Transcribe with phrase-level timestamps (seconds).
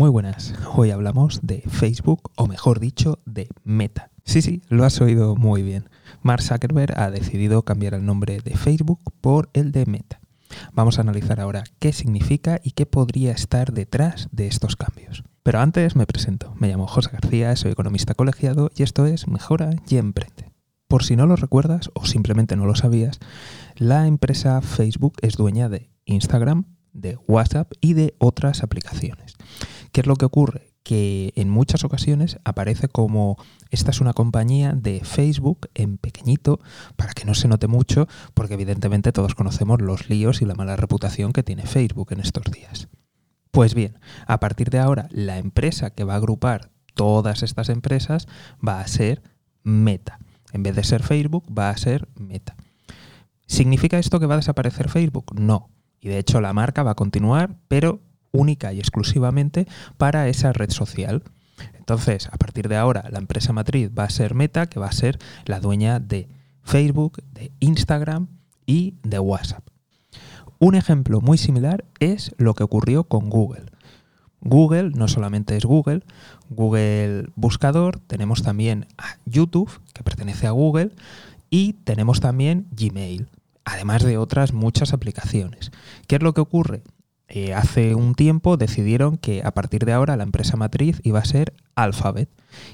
[0.00, 4.10] Muy buenas, hoy hablamos de Facebook o mejor dicho de Meta.
[4.24, 5.90] Sí, sí, lo has oído muy bien.
[6.22, 10.22] Mark Zuckerberg ha decidido cambiar el nombre de Facebook por el de Meta.
[10.72, 15.22] Vamos a analizar ahora qué significa y qué podría estar detrás de estos cambios.
[15.42, 16.54] Pero antes me presento.
[16.56, 20.50] Me llamo José García, soy economista colegiado y esto es Mejora y Emprende.
[20.88, 23.18] Por si no lo recuerdas o simplemente no lo sabías,
[23.76, 26.64] la empresa Facebook es dueña de Instagram,
[26.94, 29.36] de WhatsApp y de otras aplicaciones.
[29.92, 30.72] ¿Qué es lo que ocurre?
[30.82, 33.36] Que en muchas ocasiones aparece como
[33.70, 36.60] esta es una compañía de Facebook en pequeñito
[36.96, 40.76] para que no se note mucho porque evidentemente todos conocemos los líos y la mala
[40.76, 42.88] reputación que tiene Facebook en estos días.
[43.50, 48.26] Pues bien, a partir de ahora la empresa que va a agrupar todas estas empresas
[48.66, 49.22] va a ser
[49.62, 50.18] Meta.
[50.52, 52.56] En vez de ser Facebook va a ser Meta.
[53.46, 55.34] ¿Significa esto que va a desaparecer Facebook?
[55.38, 55.70] No.
[56.00, 58.00] Y de hecho la marca va a continuar, pero
[58.32, 59.66] única y exclusivamente
[59.96, 61.22] para esa red social.
[61.76, 64.92] Entonces, a partir de ahora, la empresa matriz va a ser Meta, que va a
[64.92, 66.28] ser la dueña de
[66.62, 68.28] Facebook, de Instagram
[68.66, 69.66] y de WhatsApp.
[70.58, 73.66] Un ejemplo muy similar es lo que ocurrió con Google.
[74.40, 76.02] Google no solamente es Google,
[76.48, 80.92] Google Buscador, tenemos también a YouTube, que pertenece a Google,
[81.50, 83.28] y tenemos también Gmail,
[83.64, 85.72] además de otras muchas aplicaciones.
[86.06, 86.82] ¿Qué es lo que ocurre?
[87.32, 91.24] Eh, hace un tiempo decidieron que a partir de ahora la empresa matriz iba a
[91.24, 92.28] ser Alphabet.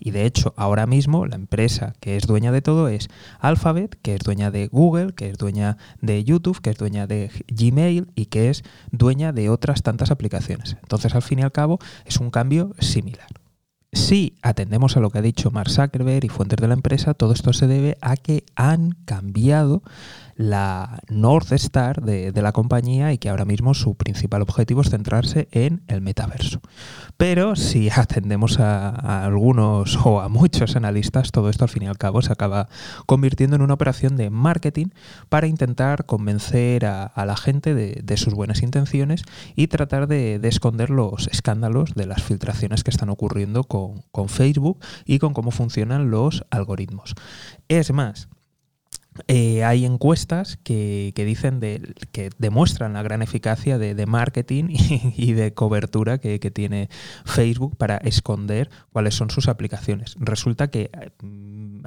[0.00, 4.16] Y de hecho, ahora mismo la empresa que es dueña de todo es Alphabet, que
[4.16, 8.26] es dueña de Google, que es dueña de YouTube, que es dueña de Gmail y
[8.26, 10.76] que es dueña de otras tantas aplicaciones.
[10.82, 13.28] Entonces, al fin y al cabo, es un cambio similar.
[13.92, 17.32] Si atendemos a lo que ha dicho Mark Zuckerberg y fuentes de la empresa, todo
[17.32, 19.82] esto se debe a que han cambiado
[20.40, 25.48] la North Star de, la compañía y que ahora mismo su principal objetivo es centrarse
[25.52, 26.62] en el metaverso.
[27.18, 31.98] Pero si atendemos a, algunos o a muchos analistas, todo esto al fin y al
[31.98, 32.68] cabo se acaba
[33.04, 34.86] convirtiendo en una operación de marketing
[35.28, 39.24] para intentar convencer a, la gente de, sus buenas intenciones
[39.56, 44.78] y tratar de, esconder los escándalos de las filtraciones que están ocurriendo con, con Facebook
[45.04, 47.14] y con cómo funcionan los algoritmos.
[47.68, 48.28] Es más,
[49.28, 51.60] eh, hay encuestas que, dicen
[52.12, 54.64] que demuestran la gran eficacia de, marketing
[55.16, 56.88] y, de cobertura que, tiene
[57.24, 60.16] Facebook para esconder cuáles son sus aplicaciones.
[60.18, 60.90] Resulta que
[61.22, 61.82] mm,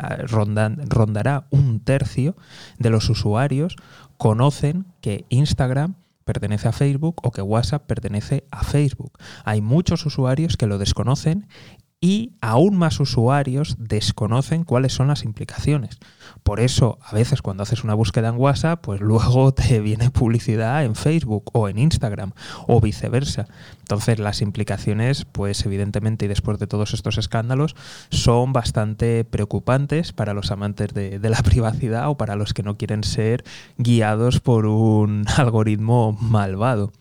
[0.90, 2.36] rondará un tercio
[2.80, 3.76] de los usuarios
[4.18, 9.12] conocen que Instagram pertenece a Facebook o que WhatsApp pertenece a Facebook.
[9.44, 11.48] Hay muchos usuarios que lo desconocen
[12.04, 16.00] y aún más usuarios desconocen cuáles son las implicaciones.
[16.44, 20.84] Por eso, a veces cuando haces una búsqueda en WhatsApp, pues luego te viene publicidad
[20.84, 22.34] en Facebook o en Instagram
[22.68, 23.48] o viceversa.
[23.80, 27.74] Entonces, las implicaciones, pues evidentemente y después de todos estos escándalos,
[28.10, 32.76] son bastante preocupantes para los amantes de, de la privacidad o para los que no
[32.78, 33.46] quieren ser
[33.78, 36.92] guiados por un algoritmo malvado.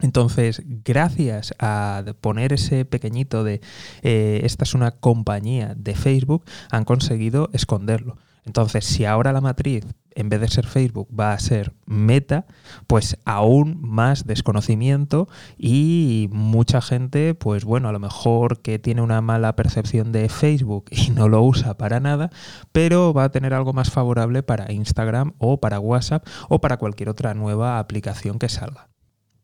[0.00, 3.60] Entonces, gracias a poner ese pequeñito de
[4.02, 8.18] eh, esta es una compañía de Facebook, han conseguido esconderlo.
[8.44, 12.46] Entonces, si ahora la matriz, en vez de ser Facebook, va a ser Meta,
[12.86, 19.20] pues aún más desconocimiento y mucha gente, pues bueno, a lo mejor que tiene una
[19.20, 22.30] mala percepción de Facebook y no lo usa para nada,
[22.70, 27.08] pero va a tener algo más favorable para Instagram o para WhatsApp o para cualquier
[27.08, 28.88] otra nueva aplicación que salga.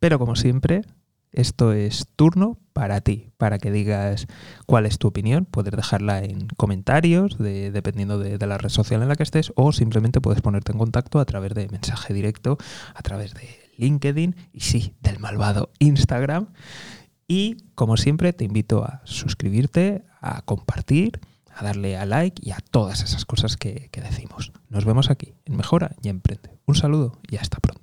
[0.03, 0.83] Pero como siempre,
[1.31, 4.27] esto es turno para ti, para que digas
[4.67, 5.45] cuál es tu opinión.
[5.45, 10.21] Puedes dejarla en comentarios, dependiendo de, la red social en la que estés, o simplemente
[10.21, 12.59] puedes ponerte en contacto a través de mensaje directo,
[12.97, 16.49] a través de LinkedIn y sí, del malvado Instagram.
[17.29, 21.21] Y como siempre, te invito a suscribirte, a compartir,
[21.55, 24.51] a darle a like y a todas esas cosas que, que decimos.
[24.69, 26.59] Nos vemos aquí en Mejora y Emprende.
[26.67, 27.82] Un saludo y hasta pronto.